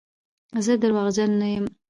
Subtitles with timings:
[0.65, 1.65] زه درواغجن نه یم.